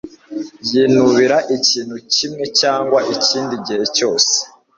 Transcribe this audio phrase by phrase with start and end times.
[0.69, 4.33] Yinubira ikintu kimwe cyangwa ikindi gihe cyose